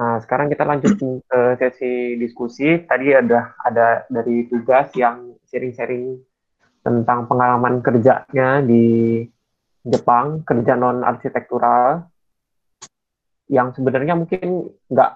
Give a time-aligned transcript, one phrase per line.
[0.00, 0.96] Nah, sekarang kita lanjut
[1.28, 2.80] ke sesi diskusi.
[2.88, 6.16] Tadi ada ada dari tugas yang sharing-sharing
[6.80, 9.20] tentang pengalaman kerjanya di
[9.84, 12.08] Jepang, kerja non arsitektural,
[13.52, 15.12] yang sebenarnya mungkin nggak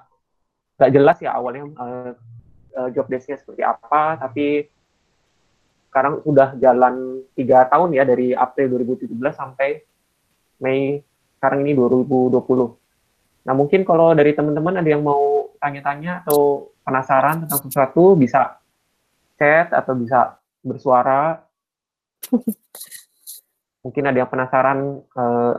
[0.76, 2.12] nggak jelas ya awalnya uh,
[2.76, 4.68] uh, job desk-nya seperti apa, tapi
[5.88, 9.80] sekarang sudah jalan tiga tahun ya dari April 2017 sampai
[10.60, 11.00] Mei
[11.38, 12.83] sekarang ini 2020.
[13.44, 18.56] Nah, mungkin kalau dari teman-teman ada yang mau tanya-tanya atau penasaran tentang sesuatu, bisa
[19.36, 21.44] chat atau bisa bersuara.
[23.84, 25.54] mungkin ada yang penasaran uh,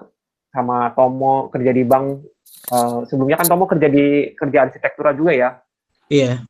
[0.49, 2.25] sama Tomo kerja di bank.
[2.73, 5.49] Uh, sebelumnya kan Tomo kerja di kerja arsitektura juga ya?
[6.09, 6.41] Iya.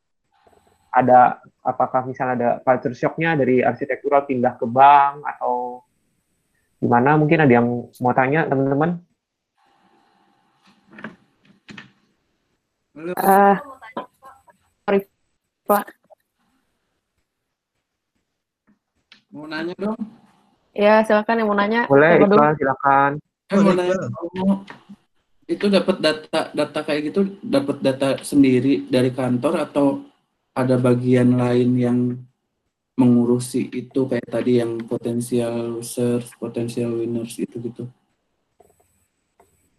[0.96, 5.84] Ada apakah misalnya ada culture shock-nya dari arsitektura pindah ke bank atau
[6.80, 7.20] gimana?
[7.20, 7.68] Mungkin ada yang
[8.00, 9.04] mau tanya teman-teman?
[12.96, 13.60] Uh,
[14.88, 15.04] sorry,
[15.68, 15.86] Pak.
[19.36, 20.00] Mau nanya dong?
[20.72, 21.92] Ya, silakan yang mau nanya.
[21.92, 23.12] Boleh, Iqbal, silakan.
[23.52, 23.96] Eh, mau nanya,
[25.46, 30.02] itu dapat data data kayak gitu dapat data sendiri dari kantor atau
[30.56, 32.00] ada bagian lain yang
[32.96, 37.84] mengurusi itu kayak tadi yang potensial losers, potensial winners itu gitu.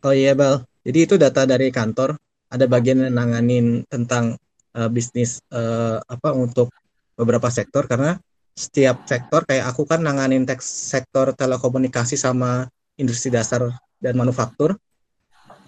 [0.05, 0.69] Oh iya, Bal.
[0.85, 4.39] Jadi itu data dari kantor ada bagian yang nanganin tentang
[4.77, 6.71] uh, bisnis uh, apa untuk
[7.17, 7.89] beberapa sektor.
[7.89, 8.15] Karena
[8.57, 13.69] setiap sektor kayak aku kan nanganin teks sektor telekomunikasi sama industri dasar
[14.01, 14.81] dan manufaktur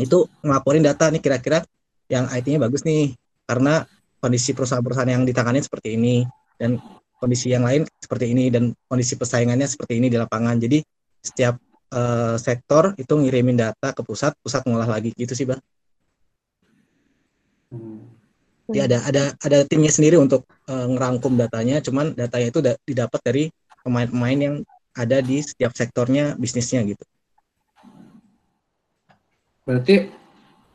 [0.00, 1.66] itu ngelaporin data nih kira-kira
[2.08, 3.12] yang IT-nya bagus nih.
[3.48, 3.82] Karena
[4.20, 6.22] kondisi perusahaan-perusahaan yang ditangani seperti ini
[6.58, 6.78] dan
[7.18, 10.56] kondisi yang lain seperti ini dan kondisi persaingannya seperti ini di lapangan.
[10.60, 10.78] Jadi
[11.18, 11.58] setiap
[11.92, 15.10] uh, sektor itu ngirimin data ke pusat pusat ngolah lagi.
[15.16, 15.58] Gitu sih bang.
[18.68, 23.44] Jadi ada ada ada timnya sendiri untuk uh, ngerangkum datanya, cuman datanya itu didapat dari
[23.80, 24.56] pemain-pemain yang
[24.92, 27.00] ada di setiap sektornya bisnisnya gitu.
[29.64, 30.12] Berarti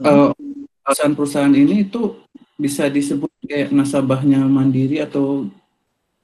[0.02, 0.34] hmm.
[0.82, 2.18] perusahaan-perusahaan ini itu
[2.58, 5.46] bisa disebut kayak nasabahnya mandiri atau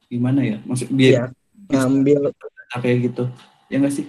[0.09, 0.57] gimana ya?
[0.66, 1.30] Maksud dia
[1.69, 2.34] ya, ngambil
[2.81, 3.24] kayak gitu.
[3.69, 4.06] Ya nggak sih?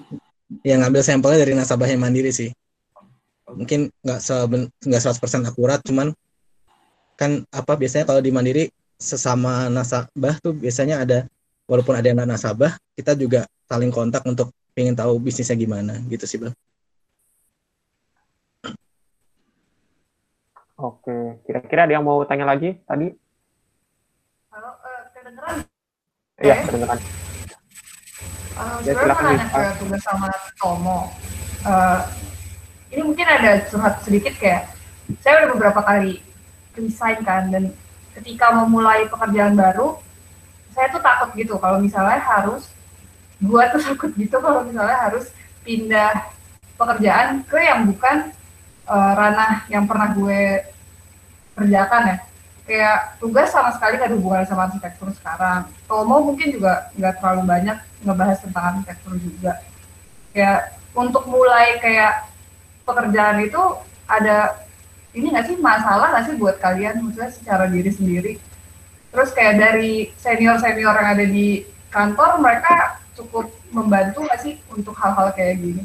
[0.64, 2.56] Ya ngambil sampelnya dari nasabahnya mandiri sih.
[3.52, 4.20] Mungkin nggak
[4.80, 6.16] nggak 100% akurat, cuman
[7.20, 11.28] kan apa biasanya kalau di Mandiri sesama nasabah tuh biasanya ada
[11.68, 16.40] walaupun ada yang nasabah kita juga saling kontak untuk pengen tahu bisnisnya gimana gitu sih
[16.40, 16.56] bang.
[20.80, 23.12] Oke, kira-kira ada yang mau tanya lagi tadi?
[24.48, 25.56] Halo, uh, kedengeran?
[26.40, 26.98] Iya, kedengeran.
[28.56, 31.12] Uh, ya, silakan nanya ke tugas sama Tomo.
[31.68, 32.00] Uh,
[32.88, 34.72] ini mungkin ada curhat sedikit kayak,
[35.20, 36.24] saya udah beberapa kali
[36.78, 37.74] resign kan dan
[38.14, 39.98] ketika memulai pekerjaan baru
[40.70, 42.70] saya tuh takut gitu kalau misalnya harus
[43.42, 45.30] gua tuh takut gitu kalau misalnya harus
[45.66, 46.30] pindah
[46.80, 48.32] pekerjaan ke yang bukan
[48.88, 50.64] uh, ranah yang pernah gue
[51.52, 52.16] kerjakan ya.
[52.64, 55.68] Kayak tugas sama sekali gak ada hubungan sama arsitektur sekarang.
[55.84, 57.76] Tomo mungkin juga nggak terlalu banyak
[58.06, 59.52] ngebahas tentang arsitektur juga.
[60.30, 62.30] Kayak untuk mulai kayak
[62.86, 63.62] pekerjaan itu
[64.06, 64.54] ada
[65.16, 67.02] ini nggak sih masalah nggak sih buat kalian?
[67.02, 68.32] Maksudnya secara diri sendiri.
[69.10, 74.94] Terus kayak dari senior senior yang ada di kantor mereka cukup membantu nggak sih untuk
[74.94, 75.84] hal-hal kayak gini?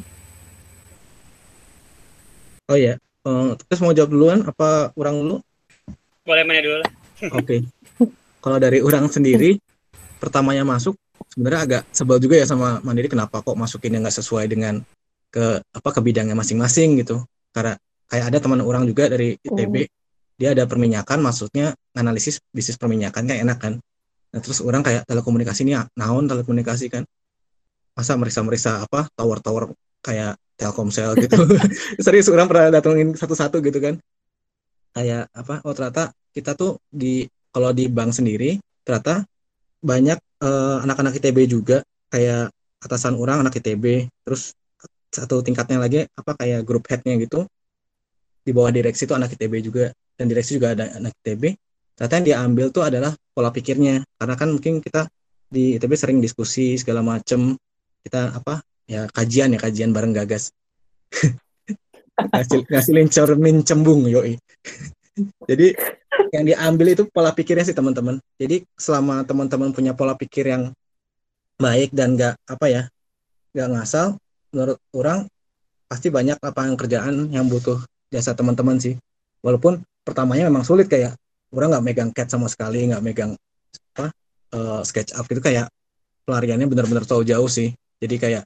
[2.69, 4.40] Oh ya uh, terus mau jawab duluan?
[4.46, 5.38] Apa orang dulu
[6.25, 6.81] boleh mana dulu.
[6.81, 7.46] Oke.
[7.46, 7.59] Okay.
[8.42, 9.57] kalau dari orang sendiri
[10.22, 10.97] pertamanya masuk
[11.34, 14.81] sebenarnya agak sebel juga ya sama mandiri kenapa kok masukinnya nggak sesuai dengan
[15.30, 17.22] ke apa ke bidangnya masing-masing gitu?
[17.53, 17.78] Karena
[18.10, 19.94] kayak ada teman orang juga dari ITB hmm.
[20.38, 23.74] dia ada perminyakan maksudnya analisis bisnis perminyakan kayak enak kan.
[24.36, 27.04] Nah, terus orang kayak telekomunikasi ini naon telekomunikasi kan.
[27.96, 29.72] Masa merisa-merisa apa tower-tower
[30.04, 31.36] kayak Telkomsel gitu.
[32.04, 33.96] Serius orang pernah datengin satu-satu gitu kan.
[34.96, 39.24] Kayak apa oh ternyata kita tuh di kalau di bank sendiri ternyata
[39.84, 41.84] banyak uh, anak-anak ITB juga.
[42.12, 44.56] Kayak atasan orang anak ITB terus
[45.12, 47.48] satu tingkatnya lagi apa kayak grup headnya gitu
[48.45, 49.89] di bawah direksi itu anak ITB juga.
[50.15, 51.57] Dan direksi juga ada anak ITB
[51.95, 54.06] ternyata yang dia ambil tuh adalah pola pikirnya.
[54.15, 55.09] Karena kan mungkin kita
[55.50, 57.57] di ITB sering diskusi segala macem.
[58.06, 58.62] Kita apa?
[58.86, 60.53] Ya kajian ya kajian bareng gagas.
[62.15, 64.39] Ngasih ngasih lincor mincembung yoi.
[65.51, 65.75] Jadi
[66.31, 68.24] yang diambil itu pola pikirnya sih teman-teman.
[68.39, 70.71] Jadi selama teman-teman punya pola pikir yang
[71.59, 72.83] baik dan nggak apa ya
[73.56, 74.19] nggak ngasal
[74.51, 75.27] menurut orang
[75.88, 77.80] pasti banyak lapangan kerjaan yang butuh
[78.15, 78.95] jasa teman-teman sih.
[79.44, 81.19] Walaupun pertamanya memang sulit kayak
[81.51, 83.31] orang nggak megang CAD sama sekali nggak megang
[83.95, 84.12] apa
[84.56, 85.67] uh, SketchUp itu kayak
[86.23, 87.75] pelariannya benar-benar jauh jauh sih.
[88.00, 88.44] Jadi kayak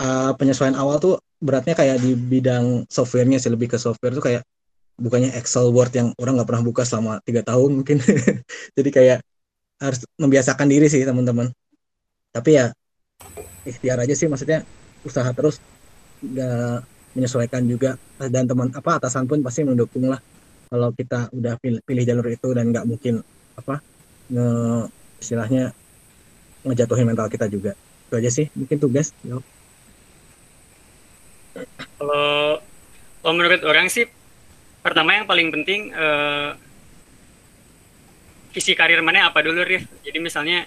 [0.00, 4.42] uh, penyesuaian awal tuh beratnya kayak di bidang softwarenya sih lebih ke software tuh kayak
[4.98, 8.02] bukannya Excel Word yang orang nggak pernah buka selama tiga tahun mungkin.
[8.76, 9.18] Jadi kayak
[9.78, 11.54] harus membiasakan diri sih teman-teman.
[12.34, 12.74] Tapi ya
[13.62, 14.66] ikhtiar aja sih maksudnya
[15.06, 15.62] usaha terus
[16.18, 20.20] nggak menyesuaikan juga dan teman apa atasan pun pasti mendukung lah.
[20.68, 23.24] Kalau kita udah pilih, pilih jalur itu dan nggak mungkin
[23.56, 23.80] apa
[24.28, 24.48] nge
[25.24, 25.72] istilahnya
[26.64, 27.72] ngejatuhin mental kita juga.
[28.08, 29.12] Itu aja sih mungkin tugas
[31.98, 32.62] kalau
[33.20, 34.06] kalau menurut orang sih
[34.80, 36.54] pertama yang paling penting uh,
[38.54, 39.84] visi karir mana apa dulu Rif?
[40.06, 40.64] Jadi misalnya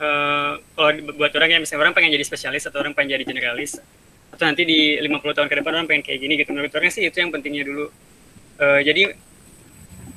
[0.00, 3.78] uh, kalau buat orang ya misalnya orang pengen jadi spesialis atau orang pengen jadi generalis
[4.32, 7.04] atau nanti di 50 tahun ke depan orang pengen kayak gini gitu menurut orang sih
[7.04, 7.86] itu yang pentingnya dulu
[8.58, 9.12] uh, jadi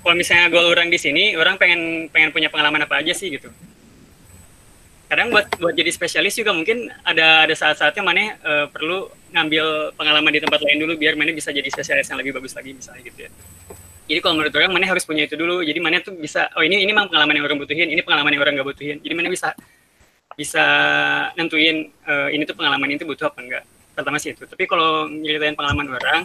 [0.02, 3.52] kalau misalnya goal orang di sini orang pengen pengen punya pengalaman apa aja sih gitu
[5.06, 10.32] kadang buat buat jadi spesialis juga mungkin ada ada saat-saatnya mana uh, perlu ngambil pengalaman
[10.34, 13.20] di tempat lain dulu biar mana bisa jadi spesialis yang lebih bagus lagi misalnya gitu
[13.28, 13.32] ya.
[14.06, 15.66] Jadi kalau menurut orang mana harus punya itu dulu.
[15.66, 18.42] Jadi mana tuh bisa oh ini ini memang pengalaman yang orang butuhin, ini pengalaman yang
[18.46, 18.98] orang nggak butuhin.
[19.02, 19.50] Jadi mana bisa
[20.38, 20.66] bisa
[21.38, 23.64] nentuin uh, ini tuh pengalaman itu butuh apa enggak.
[23.96, 24.44] Pertama sih itu.
[24.44, 26.22] Tapi kalau nyeritain pengalaman orang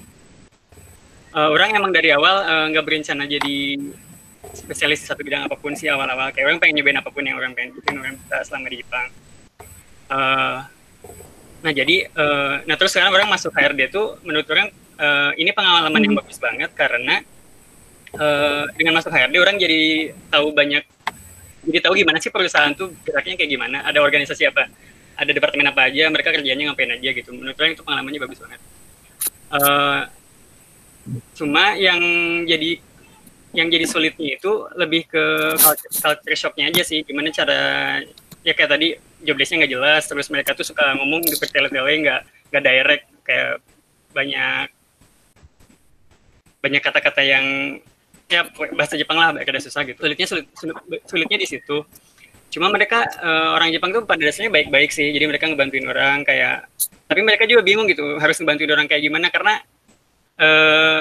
[1.32, 2.42] uh, orang emang dari awal
[2.74, 3.78] nggak uh, berencana jadi
[4.50, 6.34] spesialis di satu bidang apa pun sih awal-awal.
[6.34, 9.08] Kayak orang pengen nyobain apa pun yang orang pengen bikin orang bisa selama di Jepang.
[10.10, 10.58] Uh,
[11.60, 16.00] nah jadi uh, nah terus sekarang orang masuk HRD tuh menurut orang uh, ini pengalaman
[16.00, 17.20] yang bagus banget karena
[18.16, 20.84] uh, dengan masuk HRD orang jadi tahu banyak
[21.68, 24.72] jadi tahu gimana sih perusahaan tuh geraknya kayak gimana ada organisasi apa
[25.20, 27.30] ada departemen apa aja mereka kerjanya ngapain aja gitu.
[27.36, 28.60] Menurut orang itu pengalamannya bagus banget.
[29.52, 30.02] Uh,
[31.36, 32.00] cuma yang
[32.48, 32.80] jadi
[33.52, 35.24] yang jadi sulitnya itu lebih ke
[35.60, 37.04] culture, culture shocknya aja sih.
[37.04, 37.60] Gimana cara
[38.40, 42.64] ya kayak tadi jobdesknya nggak jelas terus mereka tuh suka ngomong di bertele-tele nggak nggak
[42.64, 43.60] direct kayak
[44.16, 44.66] banyak
[46.64, 47.46] banyak kata-kata yang
[48.30, 50.00] ya bahasa Jepang lah ada susah gitu.
[50.00, 51.84] Sulitnya sulit, sulit sulitnya di situ
[52.50, 55.08] cuma mereka uh, orang Jepang tuh pada dasarnya baik-baik sih.
[55.14, 56.66] Jadi mereka ngebantuin orang kayak
[57.06, 59.54] tapi mereka juga bingung gitu harus ngebantuin orang kayak gimana karena
[60.38, 61.00] uh,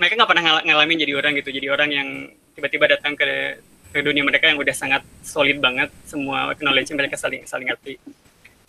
[0.00, 1.50] mereka nggak pernah ngal ngalamin jadi orang gitu.
[1.52, 2.08] Jadi orang yang
[2.56, 3.60] tiba-tiba datang ke
[3.92, 8.00] ke dunia mereka yang udah sangat solid banget semua knowledge mereka saling saling ngerti.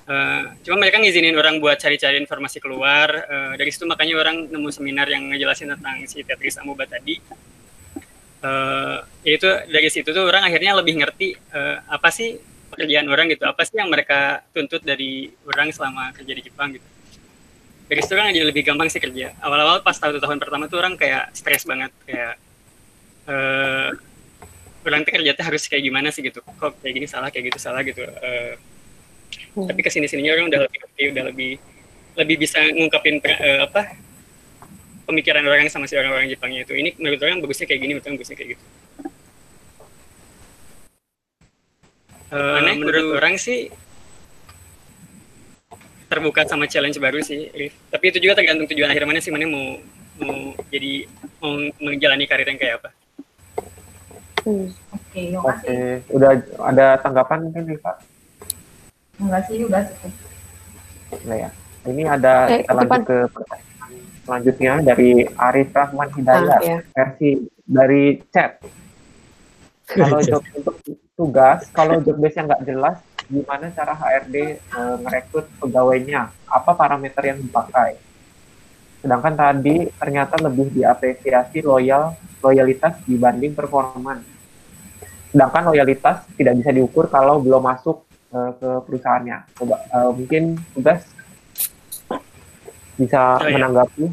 [0.04, 4.68] Uh, cuma mereka ngizinin orang buat cari-cari informasi keluar uh, dari situ makanya orang nemu
[4.68, 7.24] seminar yang ngejelasin tentang si Tetris Amuba tadi
[8.44, 12.38] uh, itu dari situ tuh orang akhirnya lebih ngerti uh, apa sih
[12.70, 13.48] pekerjaan orang gitu.
[13.48, 16.88] Apa sih yang mereka tuntut dari orang selama kerja di Jepang gitu.
[17.88, 19.34] Dari situ kan jadi lebih gampang sih kerja.
[19.40, 22.36] Awal-awal pas tahun tahun pertama tuh orang kayak stres banget kayak
[23.30, 23.90] uh,
[24.84, 26.44] orang kerja tuh harus kayak gimana sih gitu.
[26.44, 28.04] Kok kayak gini salah kayak gitu salah gitu.
[28.04, 28.56] Uh,
[29.56, 29.68] hmm.
[29.70, 31.52] tapi ke sini sininya orang udah lebih ngerti udah lebih
[32.14, 33.82] lebih bisa ngungkapin uh, apa
[35.04, 36.74] pemikiran orang sama si orang-orang Jepangnya itu.
[36.74, 38.64] Ini menurut orang bagusnya kayak gini menurut orang bagusnya kayak gitu.
[42.34, 43.70] Uh, menurut orang sih
[46.10, 47.74] terbuka sama challenge baru sih Rif.
[47.90, 49.82] tapi itu juga tergantung tujuan akhir mana sih mana mau
[50.22, 51.10] mau jadi
[51.42, 52.90] mau menjalani karir yang kayak apa.
[54.46, 54.70] Hmm.
[54.94, 55.86] oke okay, oke okay.
[56.10, 56.30] udah
[56.70, 57.98] ada tanggapan mungkin Rifa
[59.22, 60.12] enggak sih udah cukup.
[61.30, 61.50] Nah ya.
[61.84, 63.73] Ini ada eh, kita lanjut ke pertanyaan
[64.24, 66.78] selanjutnya dari Arif Rahman Hidayat ah, ya.
[66.96, 68.64] versi dari chat
[69.88, 70.76] kalau job untuk
[71.14, 72.98] tugas kalau job base nggak jelas
[73.30, 77.96] gimana cara HRD e, merekrut pegawainya, apa parameter yang dipakai.
[79.04, 84.24] Sedangkan tadi ternyata lebih diapresiasi loyal loyalitas dibanding performan.
[85.32, 89.38] Sedangkan loyalitas tidak bisa diukur kalau belum masuk e, ke perusahaannya.
[89.56, 90.44] Coba e, mungkin
[90.76, 91.04] tugas
[92.98, 93.56] bisa oh, iya.
[93.58, 94.06] menanggapi.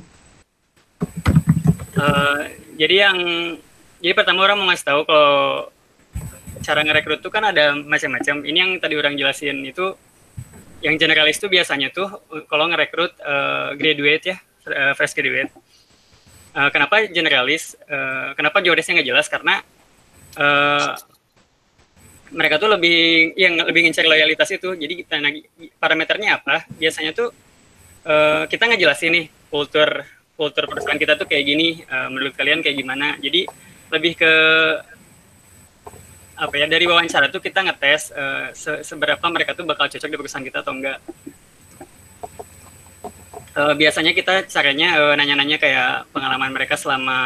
[2.01, 2.41] Uh,
[2.81, 3.19] jadi yang
[4.01, 5.69] jadi pertama orang mau ngasih tahu kalau
[6.61, 8.45] cara ngerekrut tuh kan ada macam-macam.
[8.45, 9.97] Ini yang tadi orang jelasin itu
[10.81, 12.09] yang generalis tuh biasanya tuh
[12.49, 14.37] kalau ngerekrut uh, graduate ya,
[14.69, 15.53] uh, fresh graduate.
[16.57, 17.77] Uh, kenapa generalis?
[17.85, 19.27] Uh, kenapa jobdesknya nggak jelas?
[19.29, 19.61] Karena
[20.41, 20.97] uh,
[22.33, 24.73] mereka tuh lebih yang lebih ngincar loyalitas itu.
[24.73, 25.21] Jadi kita
[25.77, 26.65] parameternya apa?
[26.81, 27.29] Biasanya tuh
[28.07, 30.05] uh, kita ngejelasin nih kultur
[30.39, 31.69] kultur perusahaan kita tuh kayak gini.
[31.85, 33.17] Uh, menurut kalian kayak gimana?
[33.21, 33.45] Jadi
[33.91, 34.33] lebih ke
[36.41, 40.17] apa ya dari wawancara tuh kita ngetes uh, se seberapa mereka tuh bakal cocok di
[40.17, 40.99] perusahaan kita atau enggak.
[43.51, 47.19] Uh, biasanya kita caranya nanya nanya-nanya kayak pengalaman mereka selama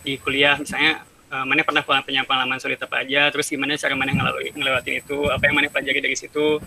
[0.00, 4.12] di kuliah misalnya uh, mana pernah punya pengalaman sulit apa aja terus gimana cara mana
[4.54, 6.58] ngelewatin itu apa yang mana pelajari dari situ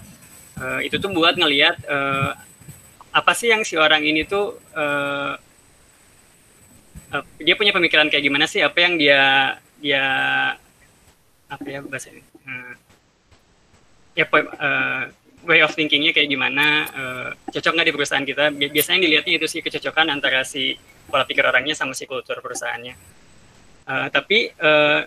[0.57, 2.31] uh, itu tuh buat ngelihat uh,
[3.13, 5.37] apa sih yang si orang ini tuh uh,
[7.13, 8.65] uh, dia punya pemikiran kayak gimana sih?
[8.65, 10.05] Apa yang dia dia
[11.45, 12.25] apa ya bahasa ini?
[12.43, 12.73] Uh,
[14.17, 15.03] ya uh,
[15.45, 16.89] way of thinkingnya kayak gimana?
[16.89, 18.49] Uh, cocok nggak di perusahaan kita?
[18.49, 20.73] Biasanya dilihatnya itu sih kecocokan antara si
[21.05, 22.97] pola pikir orangnya sama si kultur perusahaannya.
[23.85, 25.05] Uh, tapi uh,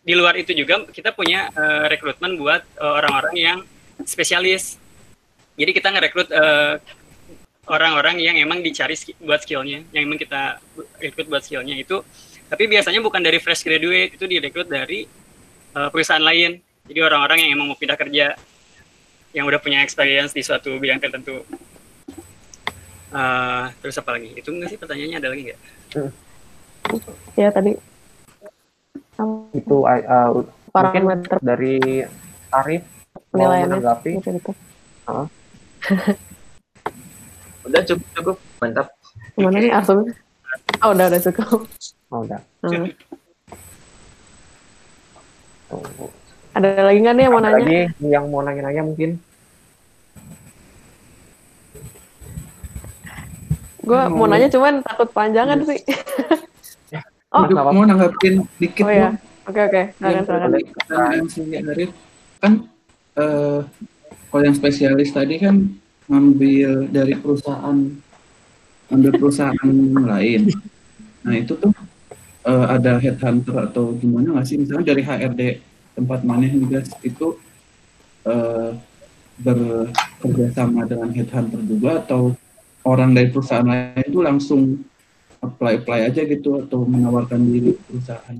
[0.00, 3.58] di luar itu juga kita punya uh, rekrutmen buat orang-orang uh, yang
[4.08, 4.80] spesialis.
[5.54, 6.80] Jadi kita ngerekrut uh,
[7.68, 10.60] orang-orang yang emang dicari sk buat skillnya yang emang kita
[11.00, 12.04] rekrut buat skillnya itu
[12.48, 15.08] tapi biasanya bukan dari fresh graduate itu direkrut dari
[15.72, 18.36] uh, perusahaan lain jadi orang-orang yang emang mau pindah kerja
[19.34, 21.42] yang udah punya experience di suatu bidang tertentu.
[23.10, 24.30] Uh, terus apa lagi?
[24.36, 25.60] Itu nggak sih pertanyaannya ada lagi nggak?
[25.98, 26.10] Hmm.
[27.34, 27.72] Ya tadi.
[29.56, 32.04] Itu uh, parameter dari
[32.52, 32.82] tarif
[33.34, 34.52] penilaiannya gitu, gitu.
[35.10, 35.26] Uh.
[37.64, 38.86] udah cukup cukup mantap.
[39.34, 40.04] Mana nih asum?
[40.84, 41.60] Oh udah udah cukup.
[42.12, 42.40] Oh udah.
[42.62, 42.86] Hmm.
[46.54, 47.58] Ada lagi nggak nih yang mau nanya?
[47.58, 49.10] Lagi yang mau nanya-nanya mungkin?
[53.84, 54.14] Gue hmm.
[54.16, 55.68] mau nanya cuman takut panjangan yes.
[55.68, 55.80] sih.
[57.34, 58.86] oh, mau nanggapin dikit.
[58.86, 59.12] Oh ya,
[59.44, 59.82] oke oke.
[59.98, 61.88] Silakan silakan.
[62.40, 62.52] Kan
[63.18, 63.60] uh,
[64.30, 67.78] kalau yang spesialis tadi kan ngambil dari perusahaan
[68.92, 70.52] ambil perusahaan lain.
[71.24, 71.72] Nah itu tuh
[72.44, 74.60] uh, ada headhunter atau gimana nggak sih?
[74.60, 75.42] Misalnya dari HRD
[75.94, 77.38] tempat mana juga itu
[78.28, 78.70] uh,
[79.38, 82.36] bekerja sama dengan headhunter juga atau
[82.86, 84.60] orang dari perusahaan lain itu langsung
[85.42, 88.38] apply apply aja gitu atau menawarkan diri perusahaan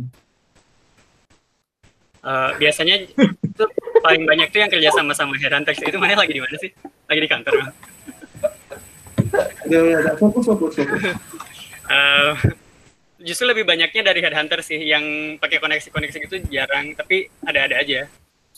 [2.22, 3.64] uh, biasanya itu
[4.04, 6.70] paling banyak tuh yang kerja sama sama headhunter itu mana lagi di mana sih?
[7.08, 7.52] Lagi di kantor.
[10.20, 11.00] Fokus fokus fokus.
[11.88, 12.36] Uh,
[13.24, 18.04] justru lebih banyaknya dari headhunter sih yang pakai koneksi-koneksi itu jarang tapi ada-ada aja.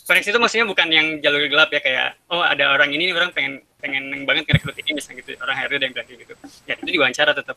[0.06, 3.62] Koneksi itu maksudnya bukan yang jalur gelap ya kayak oh ada orang ini orang pengen
[3.78, 6.34] pengen banget ngerekrut ini misalnya gitu orang HRD yang bilang gitu.
[6.66, 7.56] Ya itu diwawancara tetap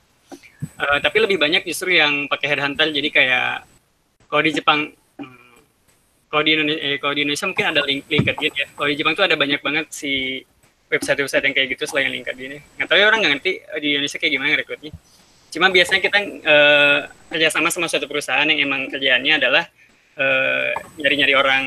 [0.78, 3.50] uh, tapi lebih banyak justru yang pakai headhunter jadi kayak
[4.30, 4.94] kalau di Jepang
[6.30, 9.14] kalau di Indonesia eh, kalau di Indonesia mungkin ada link LinkedIn ya kalau di Jepang
[9.18, 10.46] tuh ada banyak banget si
[10.90, 14.18] website-website yang kayak gitu selain LinkedIn ya nggak tahu ya orang nggak ngerti di Indonesia
[14.22, 14.94] kayak gimana rekrutnya
[15.50, 17.00] Cuma biasanya kita uh,
[17.34, 19.66] kerjasama sama suatu perusahaan yang emang kerjaannya adalah
[20.18, 20.72] uh,
[21.02, 21.66] nyari-nyari orang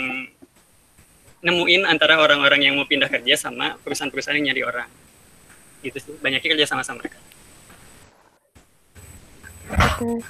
[1.43, 4.89] nemuin antara orang-orang yang mau pindah kerja sama perusahaan-perusahaan yang nyari orang.
[5.83, 7.19] Gitu sih, banyaknya kerja sama sama mereka.
[9.99, 10.23] Oke.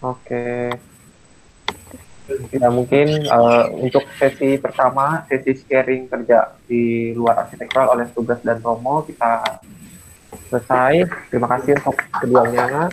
[0.00, 0.95] Okay.
[2.50, 8.58] Ya mungkin uh, untuk sesi pertama, sesi sharing kerja di luar arsitektural oleh tugas dan
[8.58, 9.62] Romo kita
[10.50, 11.06] selesai.
[11.30, 12.90] Terima kasih untuk keduanya.